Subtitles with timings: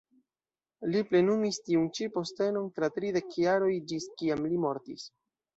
[0.93, 5.07] Li plenumis tiun ĉi postenon tra tridek jaroj, ĝis kiam li mortis.